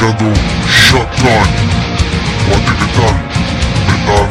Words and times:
Shotgun 0.00 0.32
Metal 2.48 3.14
Metal. 3.86 4.28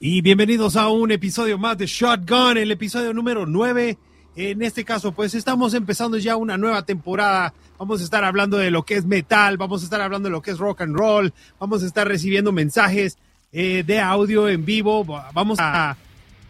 Y 0.00 0.22
bienvenidos 0.22 0.76
a 0.76 0.88
un 0.88 1.10
episodio 1.12 1.58
más 1.58 1.76
de 1.76 1.84
Shotgun, 1.86 2.56
el 2.56 2.70
episodio 2.70 3.12
número 3.12 3.44
9. 3.44 3.98
En 4.36 4.62
este 4.62 4.86
caso, 4.86 5.12
pues 5.12 5.34
estamos 5.34 5.74
empezando 5.74 6.16
ya 6.16 6.36
una 6.36 6.56
nueva 6.56 6.86
temporada. 6.86 7.52
Vamos 7.78 8.00
a 8.00 8.04
estar 8.04 8.24
hablando 8.24 8.56
de 8.56 8.70
lo 8.70 8.84
que 8.84 8.94
es 8.94 9.04
metal, 9.04 9.58
vamos 9.58 9.82
a 9.82 9.84
estar 9.84 10.00
hablando 10.00 10.28
de 10.28 10.32
lo 10.32 10.40
que 10.40 10.52
es 10.52 10.58
rock 10.58 10.80
and 10.80 10.96
roll, 10.96 11.34
vamos 11.60 11.82
a 11.82 11.86
estar 11.86 12.08
recibiendo 12.08 12.52
mensajes 12.52 13.18
eh, 13.52 13.84
de 13.86 14.00
audio 14.00 14.48
en 14.48 14.64
vivo. 14.64 15.04
Vamos 15.34 15.58
a 15.60 15.98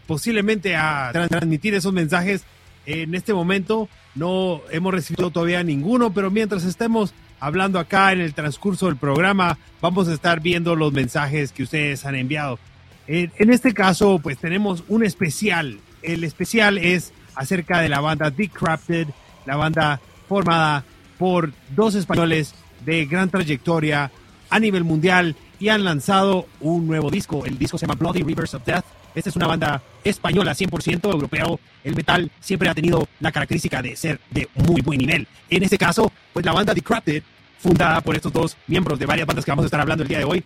posiblemente 0.06 0.76
a 0.76 1.12
tra- 1.12 1.28
transmitir 1.28 1.74
esos 1.74 1.92
mensajes 1.92 2.44
en 2.86 3.14
este 3.14 3.34
momento. 3.34 3.88
No 4.14 4.60
hemos 4.70 4.94
recibido 4.94 5.30
todavía 5.30 5.62
ninguno, 5.62 6.12
pero 6.12 6.30
mientras 6.30 6.64
estemos 6.64 7.14
hablando 7.40 7.78
acá 7.78 8.12
en 8.12 8.20
el 8.20 8.34
transcurso 8.34 8.86
del 8.86 8.96
programa, 8.96 9.58
vamos 9.80 10.08
a 10.08 10.14
estar 10.14 10.40
viendo 10.40 10.76
los 10.76 10.92
mensajes 10.92 11.52
que 11.52 11.64
ustedes 11.64 12.06
han 12.06 12.14
enviado. 12.14 12.58
En, 13.06 13.50
este 13.50 13.74
caso, 13.74 14.18
pues 14.18 14.38
tenemos 14.38 14.84
un 14.88 15.04
especial. 15.04 15.78
El 16.02 16.24
especial 16.24 16.78
es 16.78 17.12
acerca 17.34 17.80
de 17.80 17.88
la 17.88 18.00
banda 18.00 18.30
Decrafted, 18.30 19.08
la 19.44 19.56
banda 19.56 20.00
formada 20.28 20.84
por 21.18 21.52
dos 21.74 21.94
españoles 21.94 22.54
de 22.84 23.04
gran 23.04 23.28
trayectoria 23.28 24.10
a 24.48 24.58
nivel 24.58 24.84
mundial 24.84 25.36
y 25.60 25.68
han 25.68 25.84
lanzado 25.84 26.46
un 26.60 26.86
nuevo 26.86 27.10
disco. 27.10 27.44
El 27.44 27.58
disco 27.58 27.76
se 27.76 27.86
llama 27.86 27.98
Bloody 27.98 28.22
Rivers 28.22 28.54
of 28.54 28.64
Death. 28.64 28.84
Esta 29.14 29.30
es 29.30 29.36
una 29.36 29.46
banda 29.46 29.82
española 30.02 30.52
100% 30.52 31.12
europeo. 31.12 31.60
El 31.82 31.94
metal 31.94 32.30
siempre 32.40 32.68
ha 32.68 32.74
tenido 32.74 33.08
la 33.20 33.30
característica 33.30 33.80
de 33.80 33.96
ser 33.96 34.20
de 34.30 34.48
muy 34.54 34.80
buen 34.80 34.98
nivel. 34.98 35.26
En 35.48 35.62
este 35.62 35.78
caso, 35.78 36.10
pues 36.32 36.44
la 36.44 36.52
banda 36.52 36.74
Decrafted, 36.74 37.22
fundada 37.58 38.00
por 38.00 38.16
estos 38.16 38.32
dos 38.32 38.56
miembros 38.66 38.98
de 38.98 39.06
varias 39.06 39.26
bandas 39.26 39.44
que 39.44 39.50
vamos 39.50 39.64
a 39.64 39.66
estar 39.66 39.80
hablando 39.80 40.02
el 40.02 40.08
día 40.08 40.18
de 40.18 40.24
hoy, 40.24 40.44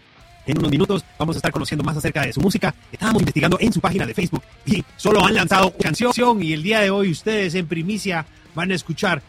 en 0.48 0.58
unos 0.58 0.70
minutos 0.70 1.04
vamos 1.18 1.36
a 1.36 1.38
estar 1.38 1.52
conociendo 1.52 1.84
más 1.84 1.96
acerca 1.96 2.22
de 2.22 2.32
su 2.32 2.40
música. 2.40 2.74
Estábamos 2.90 3.20
investigando 3.20 3.58
en 3.60 3.70
su 3.70 3.80
página 3.80 4.06
de 4.06 4.14
Facebook 4.14 4.42
y 4.64 4.82
solo 4.96 5.24
han 5.24 5.34
lanzado 5.34 5.68
una 5.68 5.78
canción 5.78 6.42
y 6.42 6.54
el 6.54 6.62
día 6.62 6.80
de 6.80 6.90
hoy 6.90 7.10
ustedes 7.10 7.54
en 7.54 7.66
primicia 7.66 8.24
van 8.54 8.72
a 8.72 8.74
escuchar 8.74 9.22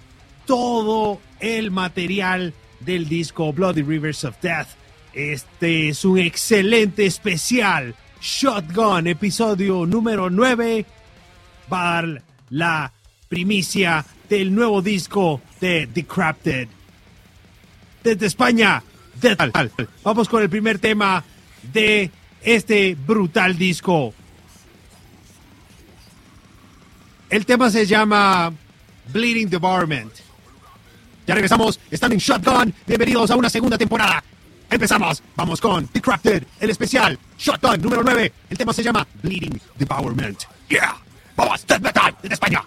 todo 0.45 1.19
el 1.41 1.71
material 1.71 2.53
del 2.79 3.09
disco 3.09 3.51
Bloody 3.51 3.81
Rivers 3.81 4.23
of 4.23 4.35
Death. 4.41 4.67
Este 5.13 5.89
es 5.89 6.05
un 6.05 6.19
excelente 6.19 7.05
especial. 7.05 7.95
Shotgun, 8.21 9.07
episodio 9.07 9.85
número 9.85 10.29
9. 10.29 10.85
Va 11.71 11.81
a 11.81 12.01
dar 12.01 12.23
la 12.49 12.91
primicia 13.27 14.05
del 14.29 14.53
nuevo 14.53 14.81
disco 14.81 15.41
de 15.61 15.87
Decrafted 15.87 16.67
desde 18.03 18.25
España. 18.25 18.83
Death. 19.19 19.39
Vamos 20.03 20.29
con 20.29 20.41
el 20.41 20.49
primer 20.49 20.79
tema 20.79 21.23
de 21.73 22.09
este 22.41 22.95
brutal 22.95 23.57
disco. 23.57 24.13
El 27.29 27.45
tema 27.45 27.69
se 27.69 27.85
llama 27.85 28.51
Bleeding 29.11 29.49
Devourment. 29.49 30.11
Ya 31.27 31.35
regresamos, 31.35 31.79
están 31.91 32.13
en 32.13 32.19
Shotgun. 32.19 32.73
Bienvenidos 32.87 33.29
a 33.29 33.35
una 33.35 33.49
segunda 33.49 33.77
temporada. 33.77 34.23
Empezamos, 34.71 35.23
vamos 35.35 35.59
con 35.59 35.89
Decrafted, 35.91 36.43
el 36.59 36.69
especial 36.69 37.17
Shotgun 37.37 37.81
número 37.81 38.03
9. 38.03 38.31
El 38.49 38.57
tema 38.57 38.71
se 38.71 38.83
llama 38.83 39.05
Bleeding 39.23 39.59
Devourment. 39.77 40.43
Yeah, 40.69 40.95
vamos, 41.35 41.65
Death 41.65 41.81
Metal 41.81 42.15
desde 42.21 42.33
España. 42.35 42.63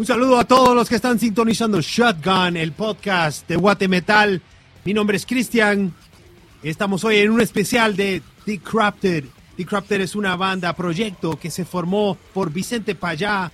Un 0.00 0.06
saludo 0.06 0.38
a 0.38 0.44
todos 0.44 0.74
los 0.74 0.88
que 0.88 0.94
están 0.94 1.18
sintonizando 1.18 1.78
Shotgun, 1.82 2.56
el 2.56 2.72
podcast 2.72 3.46
de 3.46 3.56
Guatemetal. 3.56 4.40
Mi 4.82 4.94
nombre 4.94 5.18
es 5.18 5.26
Cristian. 5.26 5.92
Estamos 6.62 7.04
hoy 7.04 7.18
en 7.18 7.30
un 7.30 7.42
especial 7.42 7.94
de. 7.96 8.22
The 8.46 8.60
Corrupted 8.60 10.00
es 10.00 10.14
una 10.14 10.36
banda, 10.36 10.72
proyecto 10.72 11.38
que 11.38 11.50
se 11.50 11.66
formó 11.66 12.16
por 12.32 12.50
Vicente 12.50 12.94
Payá 12.94 13.52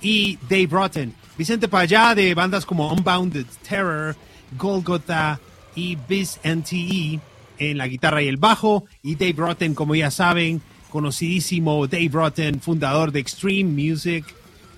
y 0.00 0.38
Dave 0.48 0.68
Rotten. 0.70 1.14
Vicente 1.36 1.68
Payá 1.68 2.14
de 2.14 2.32
bandas 2.32 2.64
como 2.64 2.90
Unbounded 2.90 3.44
Terror, 3.68 4.16
Golgotha 4.56 5.40
y 5.74 5.98
Biz 6.08 6.40
NTE 6.42 7.20
en 7.58 7.76
la 7.76 7.86
guitarra 7.86 8.22
y 8.22 8.28
el 8.28 8.38
bajo. 8.38 8.86
Y 9.02 9.16
Dave 9.16 9.34
Rotten, 9.36 9.74
como 9.74 9.94
ya 9.94 10.10
saben, 10.10 10.62
conocidísimo 10.88 11.86
Dave 11.86 12.08
Rotten, 12.10 12.62
fundador 12.62 13.12
de 13.12 13.20
Extreme 13.20 13.64
Music, 13.64 14.24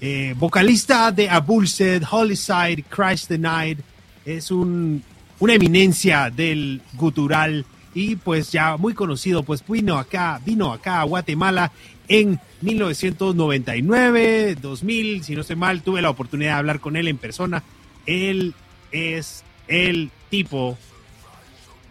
eh, 0.05 0.35
vocalista 0.37 1.13
de 1.13 1.31
Abulsed, 1.31 2.03
Hollyside, 2.11 2.83
Christ 2.89 3.29
the 3.29 3.39
Night. 3.39 3.79
Es 4.27 4.51
un, 4.51 5.01
una 5.39 5.55
eminencia 5.55 6.29
del 6.29 6.83
gutural 6.95 7.65
y 7.95 8.17
pues 8.17 8.51
ya 8.51 8.77
muy 8.77 8.95
conocido, 8.95 9.45
pues 9.45 9.65
vino 9.67 9.99
acá, 9.99 10.41
vino 10.45 10.73
acá 10.73 11.01
a 11.01 11.05
Guatemala 11.05 11.71
en 12.09 12.41
1999, 12.63 14.57
2000, 14.61 15.23
si 15.23 15.37
no 15.37 15.45
sé 15.45 15.55
mal, 15.55 15.83
tuve 15.83 16.03
la 16.03 16.11
oportunidad 16.11 16.55
de 16.55 16.59
hablar 16.59 16.81
con 16.81 16.97
él 16.97 17.07
en 17.07 17.19
persona. 17.19 17.63
Él 18.05 18.55
es 18.91 19.45
el 19.69 20.11
tipo 20.31 20.77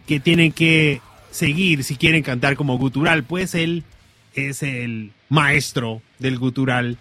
que 0.05 0.19
tienen 0.19 0.51
que 0.51 0.99
seguir 1.31 1.85
si 1.85 1.95
quieren 1.95 2.23
cantar 2.23 2.57
como 2.57 2.77
gutural, 2.77 3.23
pues 3.23 3.55
él 3.55 3.85
es 4.33 4.63
el 4.63 5.13
maestro 5.29 6.01
del 6.19 6.37
gutural, 6.37 6.97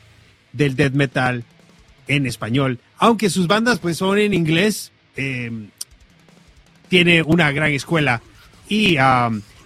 del 0.52 0.76
death 0.76 0.92
metal 0.92 1.44
en 2.08 2.26
español. 2.26 2.78
Aunque 2.98 3.30
sus 3.30 3.46
bandas 3.46 3.78
pues 3.78 3.96
son 3.96 4.18
en 4.18 4.34
inglés, 4.34 4.92
eh, 5.16 5.50
tiene 6.88 7.22
una 7.22 7.50
gran 7.52 7.72
escuela. 7.72 8.20
Y 8.68 8.96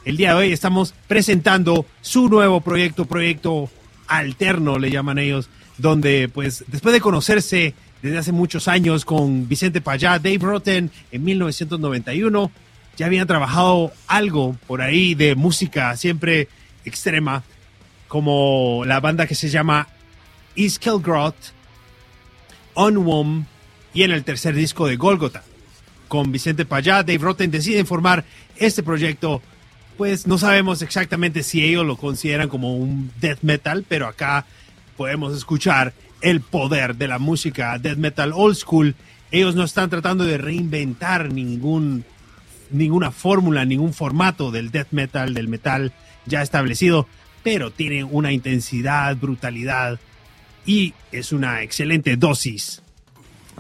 el 0.05 0.17
día 0.17 0.31
de 0.31 0.35
hoy 0.35 0.53
estamos 0.53 0.95
presentando 1.09 1.87
su 2.01 2.29
nuevo 2.29 2.61
proyecto, 2.61 3.07
proyecto 3.07 3.71
alterno, 4.07 4.79
le 4.79 4.91
llaman 4.91 5.19
ellos, 5.19 5.49
donde 5.79 6.29
pues 6.33 6.65
después 6.69 6.93
de 6.93 7.01
conocerse 7.01 7.75
desde 8.03 8.19
hace 8.19 8.33
muchos 8.33 8.69
años 8.69 9.05
con 9.05 9.49
Vicente 9.49 9.81
Payá, 9.81 10.19
Dave 10.19 10.39
Rotten 10.39 10.91
en 11.11 11.25
1991, 11.25 12.51
ya 12.97 13.07
habían 13.07 13.27
trabajado 13.27 13.93
algo 14.07 14.57
por 14.67 14.83
ahí 14.83 15.15
de 15.15 15.35
música 15.35 15.97
siempre 15.97 16.49
extrema, 16.85 17.43
como 18.07 18.85
la 18.87 19.01
banda 19.01 19.27
que 19.27 19.35
se 19.35 19.49
llama 19.49 19.89
Iskelgrot, 20.57 21.35
Unwom 22.75 23.47
y 23.93 24.03
en 24.03 24.11
el 24.11 24.25
tercer 24.25 24.55
disco 24.55 24.87
de 24.87 24.97
Golgotha. 24.97 25.43
Con 26.09 26.33
Vicente 26.33 26.65
Payá, 26.65 27.03
Dave 27.03 27.19
Rotten 27.19 27.51
deciden 27.51 27.87
formar 27.87 28.25
este 28.57 28.83
proyecto. 28.83 29.43
Pues 29.97 30.27
no 30.27 30.39
sabemos 30.39 30.83
exactamente 30.83 31.43
si 31.43 31.65
ellos 31.65 31.87
lo 31.87 31.97
consideran 31.97 32.49
como 32.49 32.77
un 32.77 33.13
death 33.21 33.39
metal, 33.43 33.85
pero 33.89 34.07
acá 34.07 34.45
podemos 34.97 35.37
escuchar 35.37 35.95
el 36.21 36.41
poder 36.41 36.97
de 36.97 37.09
la 37.09 37.19
música 37.19 37.79
death 37.79 37.99
metal 37.99 38.33
old 38.35 38.57
school. 38.57 38.95
Ellos 39.31 39.55
no 39.55 39.65
están 39.65 39.91
tratando 39.91 40.25
de 40.25 40.39
reinventar 40.39 41.33
ningún, 41.33 42.05
ninguna 42.71 43.11
fórmula, 43.11 43.65
ningún 43.65 43.95
formato 43.95 44.51
del 44.51 44.71
death 44.71 44.89
metal, 44.91 45.35
del 45.35 45.49
metal 45.49 45.93
ya 46.27 46.43
establecido, 46.43 47.07
pero 47.43 47.71
tienen 47.71 48.09
una 48.11 48.33
intensidad, 48.33 49.17
brutalidad 49.17 50.01
y 50.67 50.95
es 51.13 51.33
una 51.33 51.63
excelente 51.63 52.17
dosis 52.17 52.83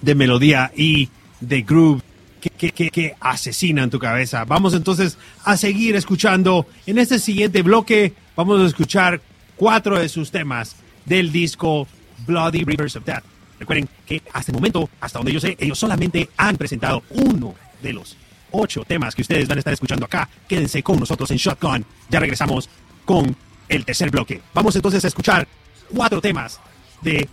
de 0.01 0.15
melodía 0.15 0.73
y 0.77 1.09
de 1.41 1.63
groove 1.63 2.03
que, 2.51 3.15
asesinan 3.21 3.91
tu 3.91 3.99
cabeza. 3.99 4.45
Vamos 4.45 4.75
entonces 4.75 5.17
a 5.45 5.57
seguir 5.57 5.97
escuchando. 5.97 6.67
En 6.87 6.99
este 6.99 7.19
siguiente 7.19 7.63
bloque 7.63 8.13
vamos 8.37 8.61
a 8.61 8.67
escuchar 8.67 9.21
cuatro 9.57 9.99
de 9.99 10.09
sus 10.09 10.31
temas 10.31 10.77
del 11.05 11.33
disco 11.33 11.87
Bloody 12.27 12.65
Rivers 12.65 12.97
of 12.97 13.05
Death. 13.05 13.25
Recuerden 13.59 13.89
que 14.07 14.23
hasta 14.33 14.53
el 14.53 14.57
momento, 14.57 14.91
hasta 15.01 15.19
donde 15.19 15.33
yo 15.33 15.41
sé, 15.41 15.57
ellos 15.59 15.79
solamente 15.79 16.29
han 16.37 16.57
presentado 16.57 17.03
uno 17.11 17.55
de 17.83 17.93
los 17.93 18.17
ocho 18.51 18.85
temas 18.85 19.15
que 19.15 19.23
ustedes 19.23 19.49
van 19.49 19.59
a 19.59 19.61
estar 19.61 19.73
escuchando 19.73 20.07
acá. 20.07 20.29
Quédense 20.49 20.83
con 20.83 20.99
nosotros 20.99 21.31
en 21.31 21.39
Shotgun. 21.39 21.85
Ya 22.11 22.21
regresamos 22.21 22.69
con 23.05 23.35
el 23.69 23.85
tercer 23.85 24.11
bloque. 24.11 24.41
Vamos 24.53 24.77
entonces 24.77 25.05
a 25.05 25.09
escuchar 25.09 25.47
cuatro 25.95 26.21
temas 26.21 26.61
de 27.03 27.29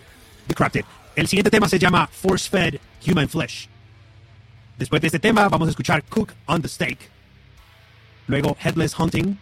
Corrupted. 0.55 0.85
El 1.15 1.27
siguiente 1.27 1.51
tema 1.51 1.67
se 1.67 1.79
llama 1.79 2.07
Force 2.07 2.49
Fed 2.49 2.75
Human 3.05 3.27
Flesh. 3.27 3.67
Después 4.77 5.01
de 5.01 5.07
este 5.07 5.19
tema 5.19 5.47
vamos 5.49 5.67
a 5.67 5.71
escuchar 5.71 6.03
Cook 6.03 6.33
on 6.45 6.61
the 6.61 6.67
Steak. 6.67 6.97
Luego 8.27 8.57
Headless 8.59 8.97
Hunting. 8.97 9.37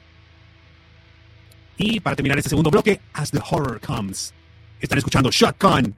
Y 1.78 2.00
para 2.00 2.16
terminar 2.16 2.38
este 2.38 2.50
segundo 2.50 2.70
bloque, 2.70 3.00
As 3.14 3.32
the 3.32 3.40
Horror 3.40 3.80
Comes. 3.80 4.34
Están 4.82 4.98
escuchando 4.98 5.30
Shotgun. 5.32 5.96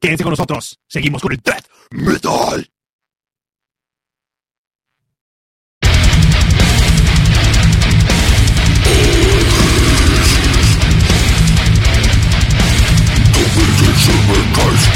Quédense 0.00 0.22
con 0.22 0.30
nosotros. 0.30 0.78
Seguimos 0.86 1.22
con 1.22 1.32
el 1.32 1.38
Death 1.38 1.66
Metal. 1.90 2.68
curse 14.58 14.87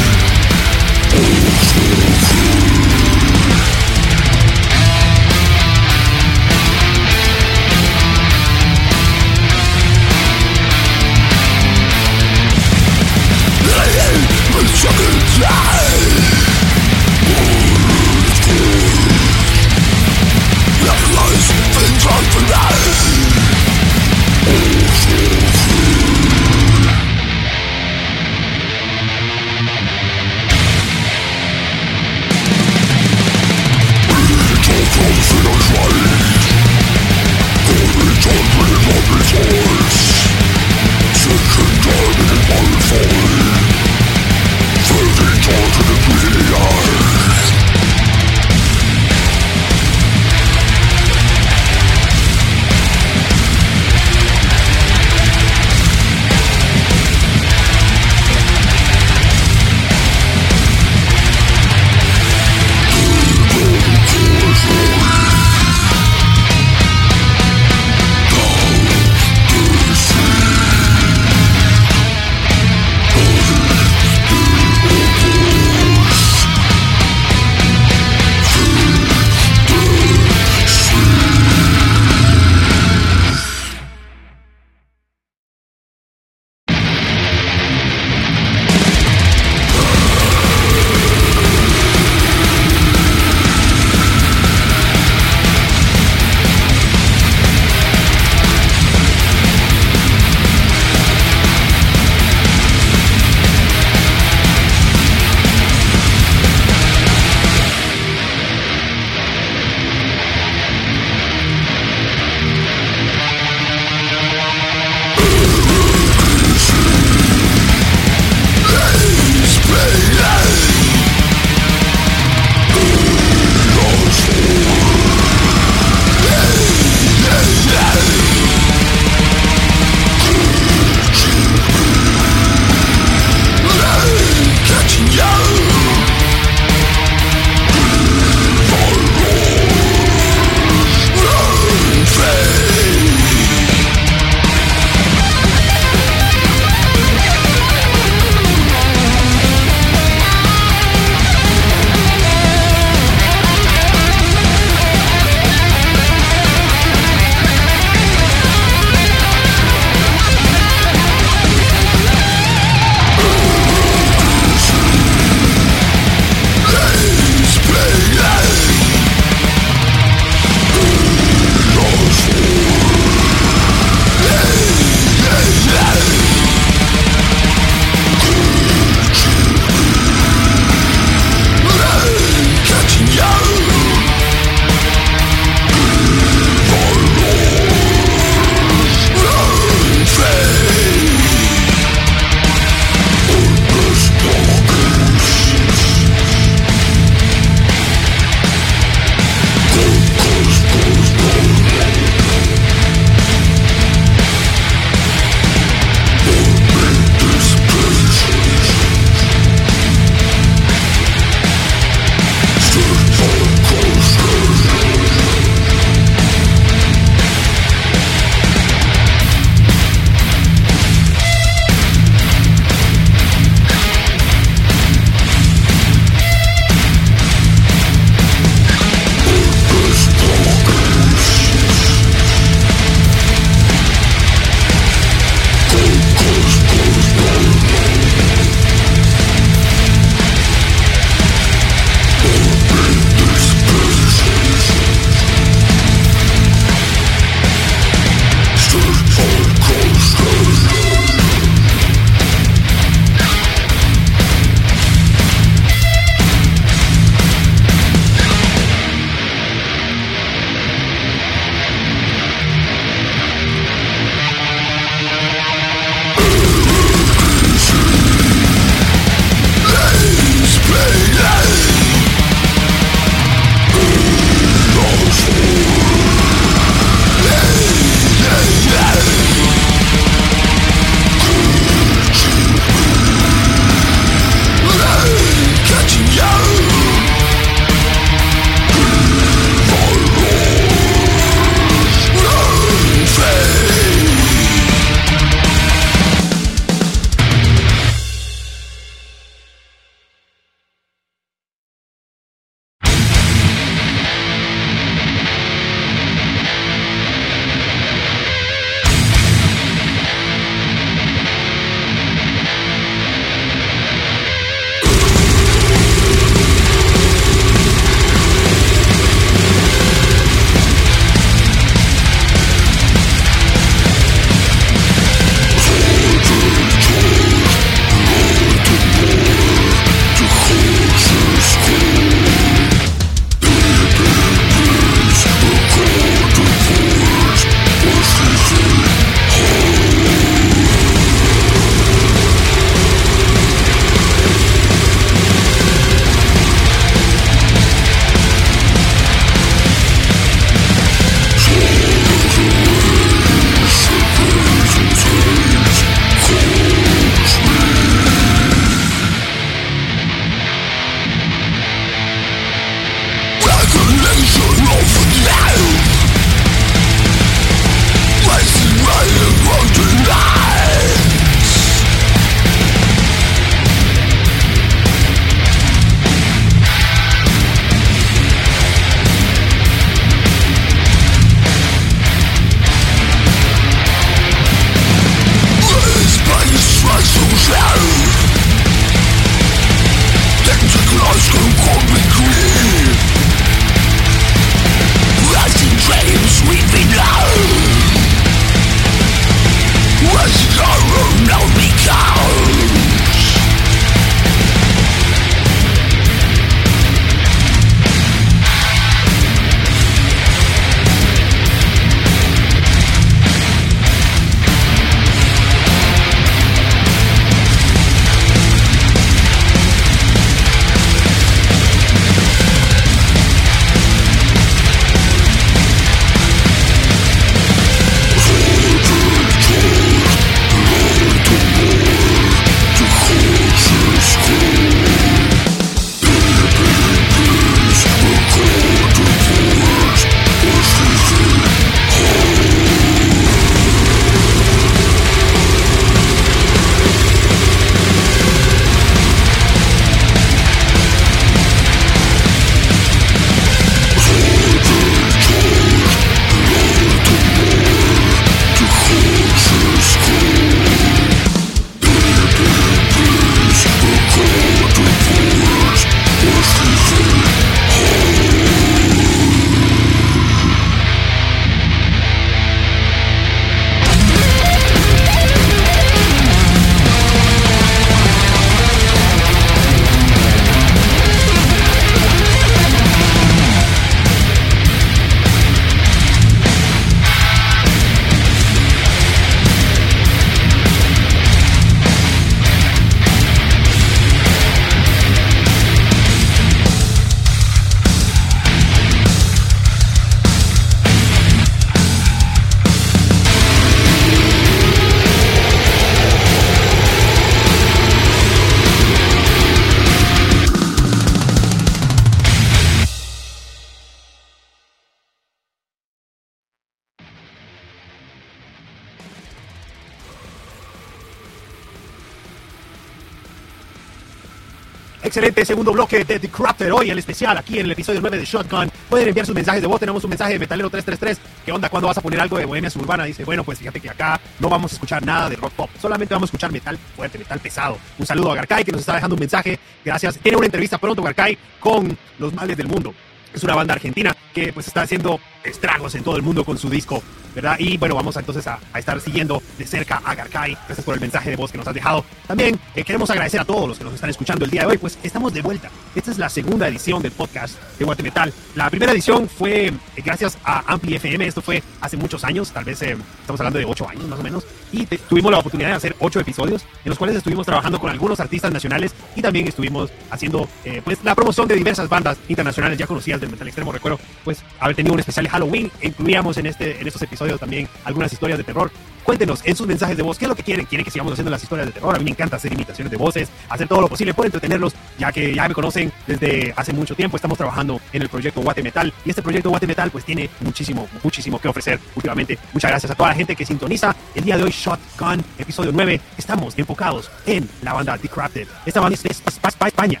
Excelente 525.14 525.44
segundo 525.44 525.72
bloque 525.72 526.04
de 526.04 526.18
The 526.18 526.28
Corrupted 526.28 526.74
hoy, 526.74 526.90
el 526.90 526.98
especial 526.98 527.38
aquí 527.38 527.60
en 527.60 527.66
el 527.66 527.70
episodio 527.70 528.00
9 528.00 528.18
de 528.18 528.24
Shotgun. 528.24 528.68
Pueden 528.90 529.06
enviar 529.06 529.24
sus 529.24 529.32
mensajes 529.32 529.62
de 529.62 529.68
voz. 529.68 529.78
Tenemos 529.78 530.02
un 530.02 530.10
mensaje 530.10 530.32
de 530.32 530.40
Metalero 530.40 530.68
333. 530.68 531.44
¿Qué 531.46 531.52
onda? 531.52 531.68
¿Cuándo 531.68 531.86
vas 531.86 531.96
a 531.96 532.00
poner 532.00 532.18
algo 532.18 532.36
de 532.36 532.44
Bohemia 532.44 532.68
Suburbana? 532.68 533.04
Dice, 533.04 533.24
bueno, 533.24 533.44
pues 533.44 533.60
fíjate 533.60 533.78
que 533.78 533.88
acá 533.88 534.20
no 534.40 534.48
vamos 534.48 534.72
a 534.72 534.74
escuchar 534.74 535.06
nada 535.06 535.30
de 535.30 535.36
rock 535.36 535.52
pop. 535.52 535.70
Solamente 535.80 536.14
vamos 536.14 536.26
a 536.26 536.30
escuchar 536.30 536.50
metal 536.50 536.76
fuerte, 536.96 537.16
metal 537.16 537.38
pesado. 537.38 537.78
Un 537.96 538.04
saludo 538.04 538.32
a 538.32 538.34
Garcay 538.34 538.64
que 538.64 538.72
nos 538.72 538.80
está 538.80 538.94
dejando 538.94 539.14
un 539.14 539.20
mensaje. 539.20 539.56
Gracias. 539.84 540.18
Tiene 540.18 540.36
una 540.36 540.46
entrevista 540.46 540.78
pronto, 540.78 541.00
Garcay, 541.00 541.38
con 541.60 541.96
los 542.18 542.34
males 542.34 542.56
del 542.56 542.66
mundo. 542.66 542.92
Es 543.32 543.44
una 543.44 543.54
banda 543.54 543.74
argentina 543.74 544.16
que 544.34 544.52
pues 544.52 544.66
está 544.66 544.82
haciendo 544.82 545.20
estragos 545.44 545.94
en 545.94 546.02
todo 546.02 546.16
el 546.16 546.22
mundo 546.22 546.44
con 546.44 546.58
su 546.58 546.68
disco, 546.70 547.02
¿verdad? 547.34 547.56
Y 547.58 547.76
bueno, 547.76 547.94
vamos 547.94 548.16
entonces 548.16 548.46
a, 548.46 548.58
a 548.72 548.78
estar 548.78 549.00
siguiendo 549.00 549.42
de 549.58 549.66
cerca 549.66 550.00
a 550.04 550.14
Garcay. 550.14 550.56
Gracias 550.66 550.84
por 550.84 550.94
el 550.94 551.00
mensaje 551.00 551.30
de 551.30 551.36
voz 551.36 551.50
que 551.52 551.58
nos 551.58 551.66
has 551.66 551.74
dejado. 551.74 552.04
También 552.26 552.58
eh, 552.74 552.84
queremos 552.84 553.10
agradecer 553.10 553.40
a 553.40 553.44
todos 553.44 553.68
los 553.68 553.78
que 553.78 553.84
nos 553.84 553.94
están 553.94 554.10
escuchando 554.10 554.44
el 554.44 554.50
día 554.50 554.62
de 554.62 554.68
hoy, 554.68 554.78
pues 554.78 554.98
estamos 555.02 555.32
de 555.34 555.42
vuelta. 555.42 555.70
Esta 555.94 556.10
es 556.10 556.18
la 556.18 556.28
segunda 556.28 556.68
edición 556.68 557.02
del 557.02 557.12
podcast 557.12 557.56
de 557.78 557.84
Guatemetal. 557.84 558.32
La 558.54 558.70
primera 558.70 558.92
edición 558.92 559.28
fue 559.28 559.66
eh, 559.66 559.74
gracias 560.04 560.38
a 560.44 560.72
Ampli 560.72 560.94
FM, 560.96 561.26
esto 561.26 561.42
fue 561.42 561.62
hace 561.80 561.96
muchos 561.96 562.24
años, 562.24 562.50
tal 562.50 562.64
vez 562.64 562.80
eh, 562.82 562.96
estamos 563.20 563.40
hablando 563.40 563.58
de 563.58 563.64
ocho 563.64 563.88
años 563.88 564.06
más 564.08 564.18
o 564.20 564.22
menos, 564.22 564.44
y 564.72 564.86
te- 564.86 564.98
tuvimos 564.98 565.30
la 565.32 565.38
oportunidad 565.38 565.68
de 565.70 565.74
hacer 565.74 565.96
ocho 566.00 566.20
episodios 566.20 566.62
en 566.84 566.88
los 566.90 566.98
cuales 566.98 567.16
estuvimos 567.16 567.44
trabajando 567.46 567.78
con 567.80 567.90
algunos 567.90 568.18
artistas 568.20 568.50
nacionales 568.52 568.92
y 569.14 569.22
también 569.22 569.46
estuvimos 569.48 569.90
haciendo 570.10 570.48
eh, 570.64 570.80
pues 570.84 570.98
la 571.04 571.14
promoción 571.14 571.46
de 571.48 571.54
diversas 571.56 571.88
bandas 571.88 572.16
internacionales 572.28 572.78
ya 572.78 572.86
conocidas 572.86 573.20
del 573.20 573.30
metal 573.30 573.46
extremo. 573.46 573.72
Recuerdo 573.72 573.98
pues 574.24 574.42
haber 574.60 574.76
tenido 574.76 574.94
un 574.94 575.00
especial 575.00 575.26
Halloween, 575.34 575.68
incluíamos 575.82 576.36
en 576.36 576.46
este 576.46 576.80
en 576.80 576.86
estos 576.86 577.02
episodios 577.02 577.40
también 577.40 577.68
algunas 577.84 578.12
historias 578.12 578.38
de 578.38 578.44
terror. 578.44 578.70
Cuéntenos 579.02 579.40
en 579.44 579.54
sus 579.56 579.66
mensajes 579.66 579.96
de 579.96 580.02
voz 580.04 580.16
qué 580.16 580.24
es 580.26 580.28
lo 580.28 580.36
que 580.36 580.44
quieren. 580.44 580.64
¿Quieren 580.64 580.84
que 580.84 580.92
sigamos 580.92 581.12
haciendo 581.12 581.30
las 581.32 581.42
historias 581.42 581.66
de 581.66 581.72
terror? 581.72 581.92
A 581.94 581.98
mí 581.98 582.04
me 582.04 582.12
encanta 582.12 582.36
hacer 582.36 582.52
imitaciones 582.52 582.90
de 582.90 582.96
voces, 582.96 583.28
hacer 583.48 583.66
todo 583.68 583.80
lo 583.80 583.88
posible 583.88 584.14
por 584.14 584.24
entretenerlos, 584.26 584.74
ya 584.96 585.10
que 585.10 585.34
ya 585.34 585.46
me 585.48 585.52
conocen 585.54 585.92
desde 586.06 586.54
hace 586.56 586.72
mucho 586.72 586.94
tiempo. 586.94 587.16
Estamos 587.16 587.36
trabajando 587.36 587.80
en 587.92 588.00
el 588.02 588.08
proyecto 588.08 588.40
Guate 588.42 588.62
Metal 588.62 588.92
y 589.04 589.10
este 589.10 589.22
proyecto 589.22 589.50
Guate 589.50 589.66
Metal 589.66 589.90
pues 589.90 590.04
tiene 590.04 590.30
muchísimo, 590.40 590.88
muchísimo 591.02 591.40
que 591.40 591.48
ofrecer 591.48 591.80
últimamente. 591.96 592.38
Muchas 592.52 592.70
gracias 592.70 592.92
a 592.92 592.94
toda 592.94 593.08
la 593.10 593.14
gente 593.16 593.34
que 593.34 593.44
sintoniza 593.44 593.94
el 594.14 594.24
día 594.24 594.36
de 594.38 594.44
hoy 594.44 594.52
Shotgun, 594.52 595.22
episodio 595.36 595.72
9. 595.74 596.00
Estamos 596.16 596.54
enfocados 596.56 597.10
en 597.26 597.48
la 597.62 597.72
banda 597.72 597.98
The 597.98 598.08
Crafted. 598.08 598.46
Esta 598.64 598.78
banda 598.80 598.94
es, 598.94 599.04
es- 599.04 599.22
España 599.66 600.00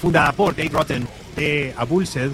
fundada 0.00 0.32
por 0.32 0.56
Dave 0.56 0.70
Rotten 0.70 1.06
de 1.36 1.74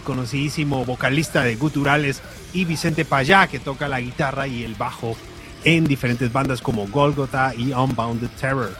conocidísimo 0.04 0.84
vocalista 0.84 1.42
de 1.42 1.56
Guturales, 1.56 2.22
y 2.52 2.64
Vicente 2.64 3.04
Payá, 3.04 3.46
que 3.48 3.58
toca 3.58 3.88
la 3.88 4.00
guitarra 4.00 4.46
y 4.46 4.64
el 4.64 4.74
bajo 4.74 5.16
en 5.64 5.84
diferentes 5.84 6.32
bandas 6.32 6.62
como 6.62 6.86
Golgotha 6.88 7.52
y 7.54 7.72
Unbounded 7.72 8.30
Terror. 8.40 8.74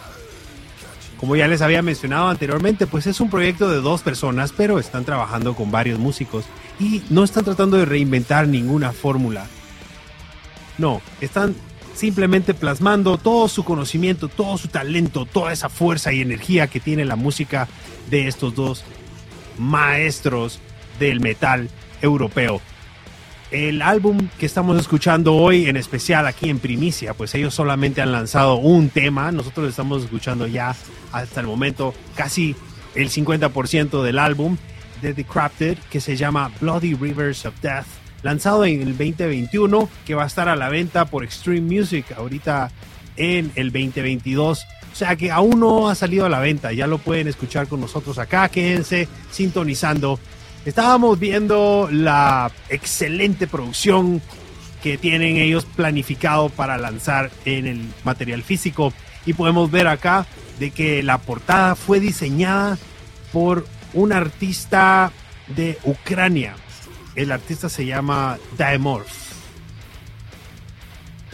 Como 1.19 1.37
ya 1.37 1.49
les 1.49 1.63
había 1.63 1.83
mencionado 1.83 2.29
anteriormente, 2.29 2.87
pues 2.87 3.07
es 3.07 3.21
un 3.21 3.31
proyecto 3.31 3.71
de 3.71 3.81
dos 3.81 4.03
personas, 4.03 4.53
pero 4.57 4.79
están 4.79 5.05
trabajando 5.05 5.55
con 5.55 5.71
varios 5.71 5.99
músicos 5.99 6.45
y 6.79 7.03
no 7.11 7.25
están 7.25 7.45
tratando 7.45 7.77
de 7.77 7.87
reinventar 7.87 8.47
ninguna 8.47 8.93
fórmula. 8.93 9.47
No, 10.79 11.01
están 11.21 11.55
simplemente 11.95 12.53
plasmando 12.53 13.17
todo 13.17 13.49
su 13.49 13.65
conocimiento, 13.65 14.29
todo 14.29 14.59
su 14.59 14.69
talento, 14.69 15.25
toda 15.25 15.53
esa 15.53 15.71
fuerza 15.71 16.13
y 16.13 16.21
energía 16.21 16.67
que 16.67 16.81
tiene 16.81 17.07
la 17.07 17.17
música 17.17 17.67
de 18.11 18.29
estos 18.29 18.55
dos 18.55 18.85
maestros 19.59 20.61
del 20.99 21.21
metal 21.21 21.69
europeo. 22.03 22.61
El 23.51 23.81
álbum 23.81 24.29
que 24.39 24.47
estamos 24.47 24.79
escuchando 24.79 25.35
hoy, 25.35 25.69
en 25.69 25.77
especial 25.77 26.27
aquí 26.27 26.51
en 26.51 26.59
Primicia, 26.59 27.15
pues 27.15 27.35
ellos 27.35 27.55
solamente 27.55 28.03
han 28.03 28.11
lanzado 28.11 28.57
un 28.57 28.89
tema. 28.89 29.31
Nosotros 29.31 29.69
estamos 29.69 30.03
escuchando 30.03 30.49
ya 30.49 30.75
hasta 31.13 31.41
el 31.41 31.47
momento 31.47 31.95
casi 32.17 32.57
el 32.97 33.09
50% 33.09 34.03
del 34.03 34.19
álbum 34.19 34.57
de 35.01 35.15
The 35.15 35.25
Crafted, 35.25 35.79
que 35.91 36.01
se 36.01 36.17
llama 36.17 36.51
Bloody 36.61 36.95
Rivers 36.95 37.47
of 37.47 37.55
Death, 37.61 37.87
lanzado 38.23 38.65
en 38.65 38.83
el 38.83 38.97
2021, 38.97 39.89
que 40.05 40.15
va 40.15 40.25
a 40.25 40.27
estar 40.27 40.49
a 40.49 40.57
la 40.57 40.69
venta 40.69 41.05
por 41.05 41.23
Extreme 41.23 41.61
Music 41.61 42.07
ahorita 42.17 42.71
en 43.17 43.53
el 43.55 43.71
2022. 43.71 44.67
O 44.97 44.99
sea 44.99 45.15
que 45.15 45.31
aún 45.31 45.61
no 45.61 45.91
ha 45.91 45.95
salido 45.95 46.25
a 46.25 46.31
la 46.31 46.41
venta, 46.41 46.73
ya 46.73 46.87
lo 46.87 46.97
pueden 46.97 47.29
escuchar 47.29 47.69
con 47.69 47.83
nosotros 47.83 48.19
acá, 48.19 48.49
quédense 48.49 49.09
sintonizando. 49.31 50.19
Estábamos 50.65 51.19
viendo 51.19 51.91
la 51.93 52.51
excelente 52.71 53.47
producción 53.47 54.23
que 54.83 54.97
tienen 54.97 55.37
ellos 55.37 55.67
planificado 55.67 56.49
para 56.49 56.79
lanzar 56.79 57.31
en 57.45 57.67
el 57.67 57.87
material 58.05 58.43
físico 58.43 58.95
y 59.27 59.35
podemos 59.35 59.71
ver 59.71 59.87
acá 59.87 60.27
de 60.59 60.71
que 60.71 61.03
la 61.03 61.19
portada 61.19 61.75
fue 61.75 62.01
diseñada 62.01 62.79
por 63.35 63.67
un 63.93 64.15
artista 64.15 65.13
de 65.49 65.77
Ucrania. 65.85 66.55
El 67.17 67.33
artista 67.33 67.69
se 67.69 67.85
llama 67.85 68.39
Daemorph. 68.57 69.13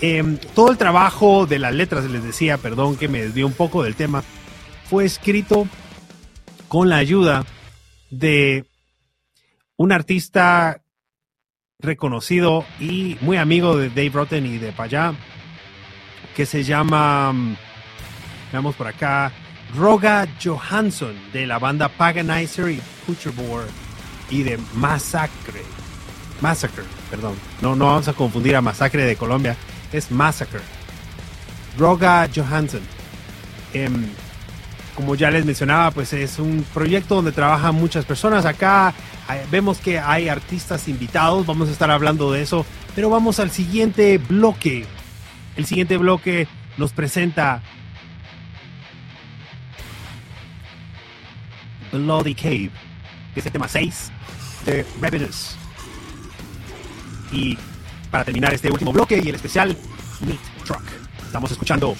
Eh, 0.00 0.38
todo 0.54 0.70
el 0.70 0.78
trabajo 0.78 1.46
de 1.46 1.58
las 1.58 1.74
letras, 1.74 2.04
les 2.04 2.24
decía, 2.24 2.58
perdón 2.58 2.96
que 2.96 3.08
me 3.08 3.22
desvió 3.22 3.46
un 3.46 3.52
poco 3.52 3.82
del 3.82 3.94
tema, 3.94 4.22
fue 4.88 5.04
escrito 5.04 5.66
con 6.68 6.88
la 6.88 6.96
ayuda 6.96 7.44
de 8.10 8.64
un 9.76 9.92
artista 9.92 10.82
reconocido 11.78 12.64
y 12.80 13.16
muy 13.20 13.36
amigo 13.36 13.76
de 13.76 13.88
Dave 13.88 14.10
Rotten 14.10 14.46
y 14.46 14.58
de 14.58 14.72
Payá, 14.72 15.14
que 16.34 16.46
se 16.46 16.62
llama, 16.62 17.32
mm, 17.32 17.56
veamos 18.52 18.74
por 18.74 18.86
acá, 18.86 19.32
Roga 19.74 20.26
Johansson, 20.42 21.14
de 21.32 21.46
la 21.46 21.58
banda 21.58 21.88
Paganizer 21.88 22.70
y 22.70 22.80
Butcherbore 23.06 23.91
y 24.32 24.42
de 24.42 24.58
Massacre. 24.74 25.62
Massacre, 26.40 26.82
perdón. 27.10 27.34
No, 27.60 27.76
no 27.76 27.86
vamos 27.86 28.08
a 28.08 28.14
confundir 28.14 28.56
a 28.56 28.62
Masacre 28.62 29.04
de 29.04 29.14
Colombia, 29.14 29.56
es 29.92 30.10
Massacre. 30.10 30.60
Roga 31.78 32.28
Johansson. 32.34 32.80
Em, 33.74 34.06
como 34.96 35.14
ya 35.14 35.30
les 35.30 35.44
mencionaba, 35.44 35.90
pues 35.90 36.12
es 36.12 36.38
un 36.38 36.64
proyecto 36.74 37.16
donde 37.16 37.32
trabajan 37.32 37.74
muchas 37.74 38.04
personas. 38.04 38.44
Acá 38.44 38.94
eh, 39.30 39.46
vemos 39.50 39.78
que 39.78 39.98
hay 39.98 40.28
artistas 40.28 40.88
invitados, 40.88 41.46
vamos 41.46 41.68
a 41.68 41.72
estar 41.72 41.90
hablando 41.90 42.32
de 42.32 42.42
eso, 42.42 42.66
pero 42.94 43.10
vamos 43.10 43.38
al 43.38 43.50
siguiente 43.50 44.18
bloque. 44.18 44.86
El 45.56 45.66
siguiente 45.66 45.98
bloque 45.98 46.48
nos 46.78 46.92
presenta 46.92 47.62
Bloody 51.92 52.34
Cave, 52.34 52.70
que 53.32 53.40
es 53.40 53.46
el 53.46 53.52
tema 53.52 53.68
6 53.68 54.10
de 54.66 54.86
Revenus. 55.00 55.56
Y 57.32 57.58
para 58.10 58.24
terminar 58.24 58.52
este 58.52 58.70
último 58.70 58.92
bloque 58.92 59.20
y 59.22 59.28
el 59.28 59.34
especial 59.34 59.76
Meat 60.20 60.38
Truck, 60.64 60.82
estamos 61.24 61.50
escuchando 61.50 61.96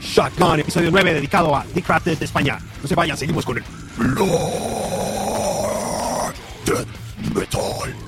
Shotgun, 0.00 0.60
episodio 0.60 0.90
9, 0.90 1.14
dedicado 1.14 1.56
a 1.56 1.64
The 1.64 1.82
Crafted 1.82 2.18
de 2.18 2.24
España. 2.24 2.58
No 2.82 2.88
se 2.88 2.94
vayan, 2.94 3.16
seguimos 3.16 3.44
con 3.44 3.58
el 3.58 3.64
Death 6.64 6.86
Metal. 7.34 8.07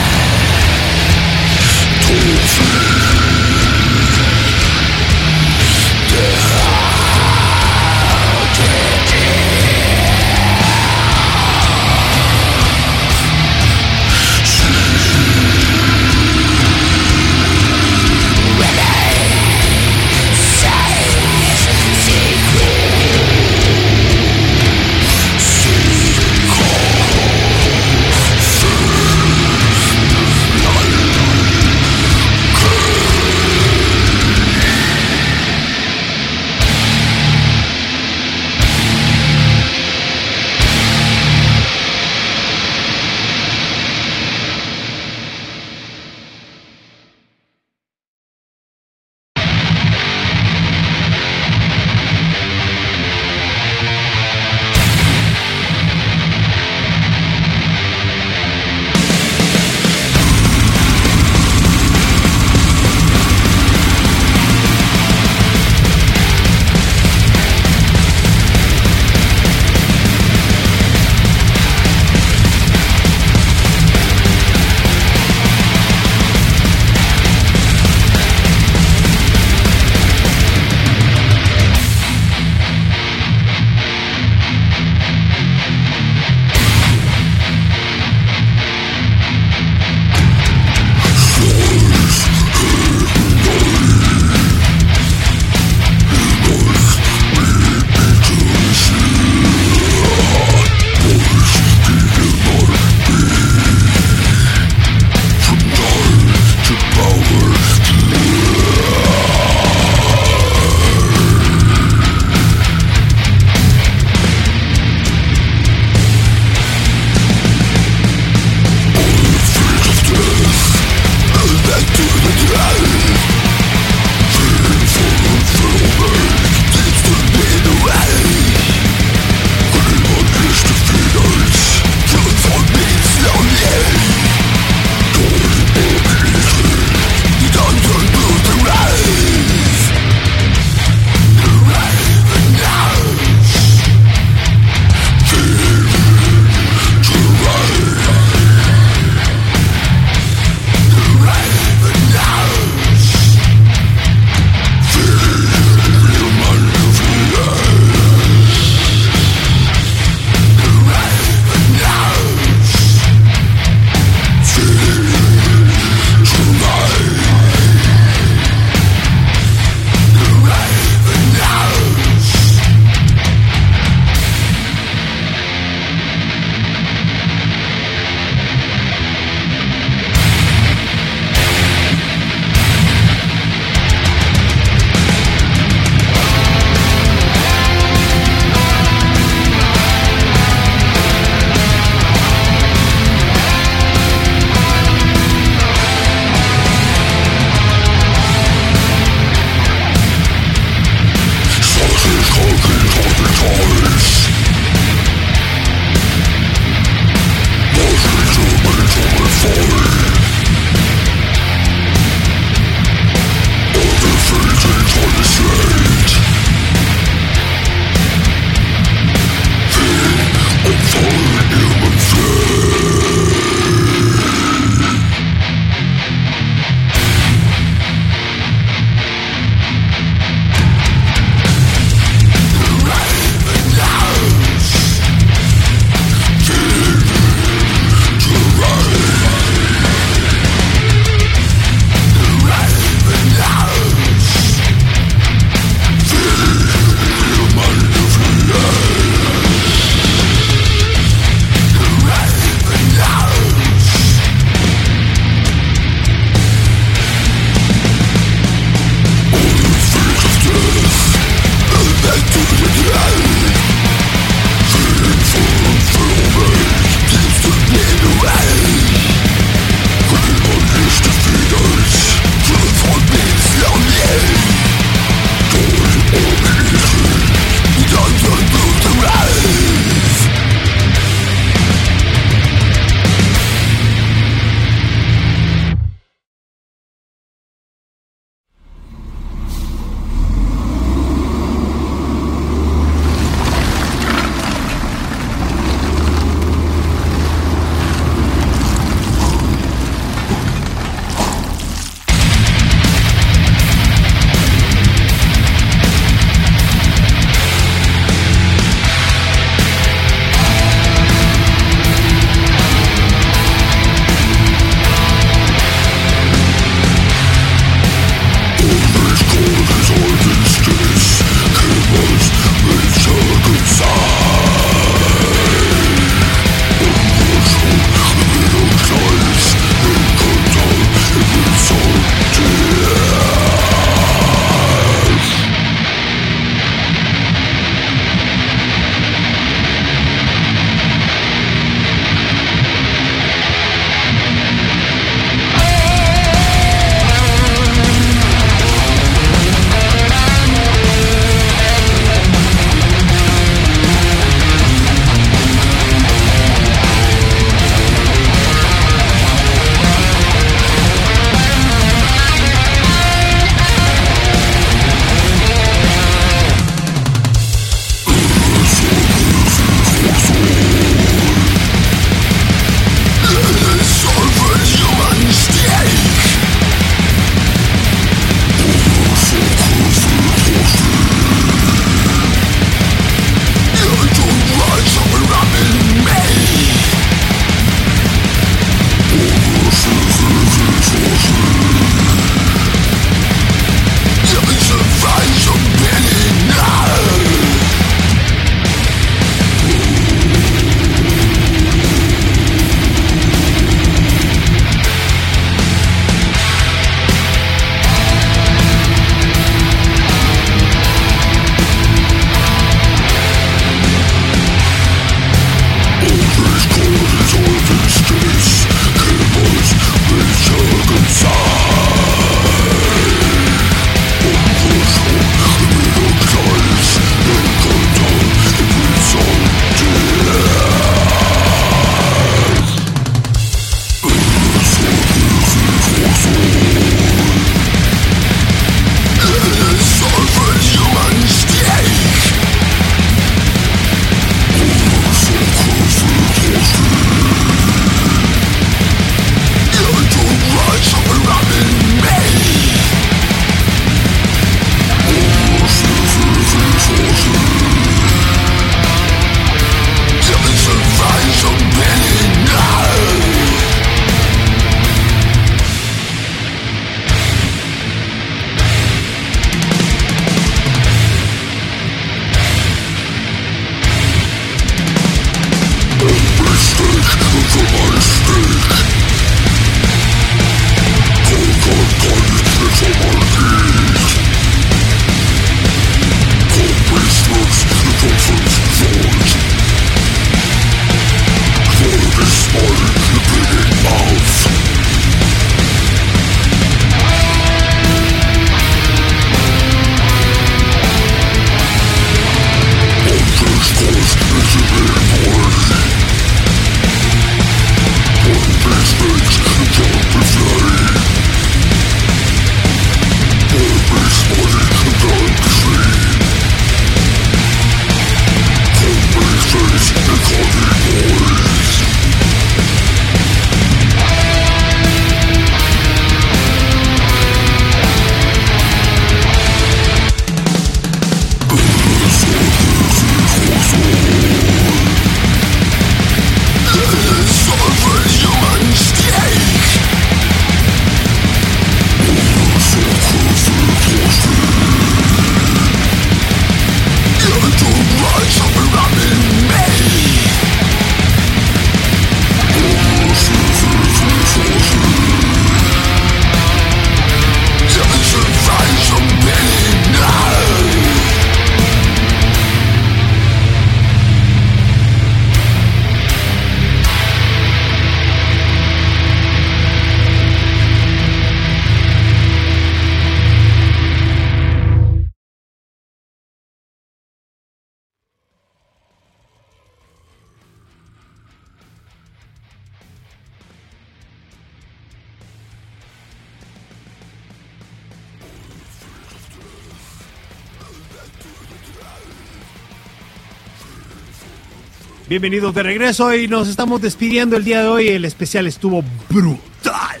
Bienvenidos 595.14 595.54
de 595.54 595.62
regreso 595.62 596.12
y 596.12 596.26
nos 596.26 596.48
estamos 596.48 596.82
despidiendo 596.82 597.36
el 597.36 597.44
día 597.44 597.60
de 597.60 597.68
hoy. 597.68 597.86
El 597.86 598.04
especial 598.04 598.48
estuvo 598.48 598.82
brutal 599.08 600.00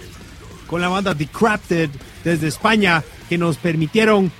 con 0.66 0.80
la 0.80 0.88
banda 0.88 1.14
Decrafted 1.14 1.88
desde 2.24 2.48
España 2.48 3.04
que 3.28 3.38
nos 3.38 3.56
permitieron 3.56 4.32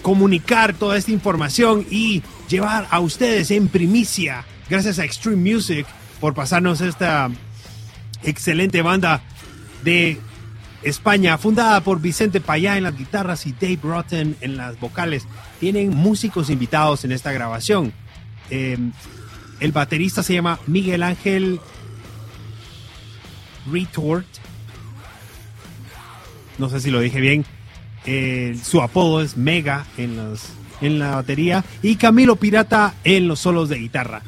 comunicar 0.00 0.72
toda 0.74 0.96
esta 0.96 1.10
información 1.10 1.84
y 1.90 2.22
llevar 2.48 2.86
a 2.92 3.00
ustedes 3.00 3.50
en 3.50 3.66
primicia, 3.66 4.44
gracias 4.70 5.00
a 5.00 5.04
Extreme 5.04 5.52
Music, 5.54 5.84
por 6.20 6.32
pasarnos 6.32 6.80
esta 6.80 7.28
excelente 8.22 8.82
banda 8.82 9.20
de 9.82 10.20
España, 10.84 11.38
fundada 11.38 11.80
por 11.80 12.00
Vicente 12.00 12.40
Payá 12.40 12.76
en 12.76 12.84
las 12.84 12.96
guitarras 12.96 13.48
y 13.48 13.52
Dave 13.52 13.80
Rotten 13.82 14.36
en 14.42 14.56
las 14.56 14.78
vocales. 14.78 15.26
Tienen 15.58 15.90
músicos 15.90 16.50
invitados 16.50 17.04
en 17.04 17.10
esta 17.10 17.32
grabación. 17.32 17.92
Eh, 18.48 18.78
el 19.60 19.72
baterista 19.72 20.22
se 20.22 20.34
llama 20.34 20.58
Miguel 20.66 21.02
Ángel 21.02 21.60
Retort. 23.70 24.26
No 26.58 26.68
sé 26.68 26.80
si 26.80 26.90
lo 26.90 27.00
dije 27.00 27.20
bien. 27.20 27.44
Eh, 28.06 28.58
su 28.62 28.80
apodo 28.80 29.20
es 29.20 29.36
Mega 29.36 29.84
en, 29.96 30.16
los, 30.16 30.50
en 30.80 30.98
la 30.98 31.16
batería 31.16 31.64
y 31.82 31.96
Camilo 31.96 32.36
Pirata 32.36 32.94
en 33.04 33.28
los 33.28 33.40
solos 33.40 33.68
de 33.68 33.78
guitarra. 33.78 34.22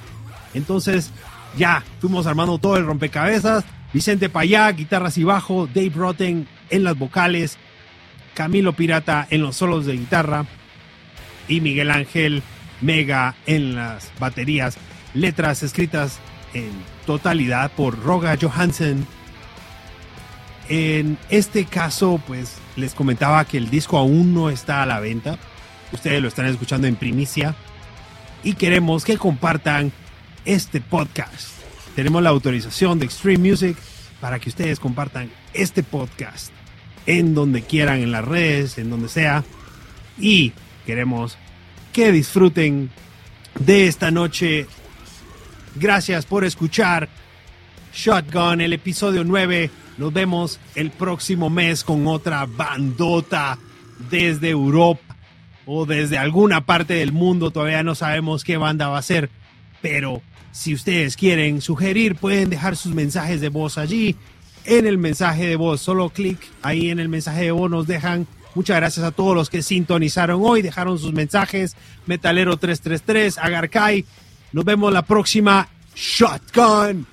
Entonces, 0.53 1.13
ya 1.57 1.85
fuimos 2.01 2.27
armando 2.27 2.59
todo 2.59 2.77
el 2.77 2.87
rompecabezas. 2.87 3.65
Vicente 3.93 4.29
Payá, 4.29 4.71
guitarras 4.73 5.19
y 5.19 5.25
bajo. 5.25 5.67
Dave 5.67 5.93
Rotten 5.95 6.49
en 6.71 6.85
las 6.85 6.99
vocales. 6.99 7.57
Camilo 8.35 8.73
Pirata 8.73 9.27
en 9.31 9.43
los 9.43 9.57
solos 9.57 9.87
de 9.87 9.95
guitarra. 9.95 10.47
Y 11.49 11.61
Miguel 11.61 11.91
Ángel 11.91 12.43
Mega 12.81 13.35
en 13.47 13.75
las 13.75 14.11
baterías 14.19 14.79
letras 15.15 15.63
escritas 15.63 16.19
en 16.55 16.71
totalidad 17.07 17.71
por 17.73 17.99
Roga 18.03 18.37
Johansen. 18.41 19.07
En 20.69 21.19
este 21.31 21.65
caso, 21.65 22.21
pues 22.27 22.57
les 22.77 22.95
comentaba 22.95 23.45
que 23.45 23.59
el 23.59 23.71
disco 23.71 23.99
aún 23.99 24.35
no 24.35 24.51
está 24.51 24.83
a 24.83 24.87
la 24.87 25.01
venta. 25.01 25.39
Ustedes 25.93 26.23
lo 26.23 26.29
están 26.29 26.47
escuchando 26.47 26.87
en 26.87 26.97
primicia. 26.97 27.57
Y 28.45 28.55
queremos 28.55 29.05
que 29.05 29.19
compartan 29.19 29.93
este 30.45 30.81
podcast. 30.81 31.49
Tenemos 31.95 32.23
la 32.23 32.31
autorización 32.31 32.99
de 32.99 33.07
Extreme 33.07 33.51
Music 33.51 33.77
para 34.21 34.39
que 34.39 34.49
ustedes 34.49 34.79
compartan 34.79 35.31
este 35.53 35.83
podcast 35.83 36.53
en 37.07 37.35
donde 37.35 37.63
quieran, 37.63 38.01
en 38.01 38.13
las 38.13 38.25
redes, 38.25 38.79
en 38.79 38.91
donde 38.91 39.09
sea. 39.09 39.45
Y 40.19 40.53
queremos 40.87 41.37
que 41.93 42.13
disfruten 42.13 42.91
de 43.59 43.89
esta 43.89 44.11
noche 44.11 44.67
Gracias 45.77 46.27
por 46.27 46.45
escuchar 46.45 47.09
Shotgun, 47.95 48.61
el 48.61 48.73
episodio 48.73 49.23
9. 49.23 49.71
Nos 49.99 50.13
vemos 50.13 50.59
el 50.75 50.91
próximo 50.91 51.49
mes 51.49 51.85
con 51.85 52.07
otra 52.09 52.47
bandota 52.47 53.57
desde 54.11 54.51
Europa 54.51 55.17
o 55.67 55.87
desde 55.87 56.19
alguna 56.19 56.67
parte 56.67 56.95
del 56.95 57.13
mundo. 57.13 57.53
Todavía 57.53 57.85
no 57.85 57.95
sabemos 57.95 58.43
qué 58.43 58.57
banda 58.57 58.89
va 58.89 58.99
a 58.99 59.03
ser. 59.03 59.31
Pero 59.81 60.23
si 60.51 60.75
ustedes 60.75 61.17
quieren 61.17 61.61
sugerir, 61.61 62.17
pueden 62.17 62.51
dejar 62.51 62.77
sus 62.77 62.93
mensajes 62.93 63.41
de 63.41 63.49
voz 63.49 63.79
allí. 63.79 64.17
En 64.65 64.87
el 64.87 64.99
mensaje 64.99 65.47
de 65.47 65.57
voz, 65.57 65.81
solo 65.81 66.11
clic 66.11 66.39
ahí 66.63 66.91
en 66.91 66.99
el 66.99 67.09
mensaje 67.09 67.45
de 67.45 67.53
voz, 67.53 67.71
nos 67.71 67.87
dejan. 67.87 68.27
Muchas 68.57 68.77
gracias 68.77 69.07
a 69.07 69.13
todos 69.13 69.37
los 69.37 69.49
que 69.49 69.63
sintonizaron 69.63 70.41
hoy, 70.43 70.63
dejaron 70.63 70.99
sus 70.99 71.13
mensajes. 71.13 71.77
Metalero 72.07 72.57
333, 72.57 73.39
Agarkai, 73.39 74.05
nos 74.53 74.65
vemos 74.65 74.93
la 74.93 75.03
próxima 75.03 75.69
Shotgun. 75.95 77.07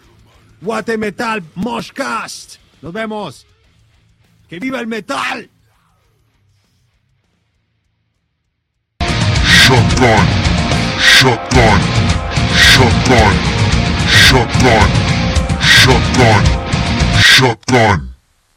Guate 0.62 0.98
Metal 0.98 1.44
Moshcast. 1.56 2.56
Nos 2.82 2.94
vemos. 2.94 3.46
¡Que 4.50 4.60
viva 4.60 4.80
el 4.80 4.88
metal! 4.88 5.50
Shotgun. 9.68 10.26
Shotgun. 10.98 11.82
Shotgun. 12.56 13.36
Shotgun. 14.08 14.90
Shotgun. 15.60 16.44
Shotgun. 17.20 18.17